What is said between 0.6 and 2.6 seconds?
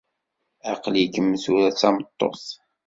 Aql-ikem tura d tameṭṭut